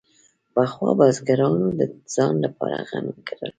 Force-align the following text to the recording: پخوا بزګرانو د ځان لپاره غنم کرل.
پخوا 0.53 0.89
بزګرانو 0.99 1.67
د 1.79 1.81
ځان 2.13 2.33
لپاره 2.45 2.77
غنم 2.89 3.17
کرل. 3.27 3.49